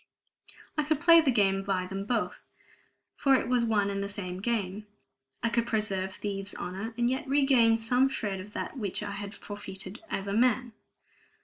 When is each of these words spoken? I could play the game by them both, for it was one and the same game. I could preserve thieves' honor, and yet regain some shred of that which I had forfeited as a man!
I 0.79 0.83
could 0.83 0.99
play 0.99 1.21
the 1.21 1.29
game 1.29 1.61
by 1.61 1.85
them 1.85 2.05
both, 2.05 2.43
for 3.15 3.35
it 3.35 3.47
was 3.47 3.63
one 3.63 3.91
and 3.91 4.01
the 4.01 4.09
same 4.09 4.39
game. 4.41 4.87
I 5.43 5.49
could 5.49 5.67
preserve 5.67 6.11
thieves' 6.13 6.55
honor, 6.55 6.95
and 6.97 7.07
yet 7.07 7.27
regain 7.27 7.77
some 7.77 8.09
shred 8.09 8.39
of 8.39 8.53
that 8.53 8.75
which 8.79 9.03
I 9.03 9.11
had 9.11 9.35
forfeited 9.35 9.99
as 10.09 10.25
a 10.27 10.33
man! 10.33 10.73